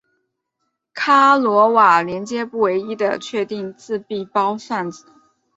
[0.95, 5.05] 伽罗瓦连接不唯一的确定自闭包算子。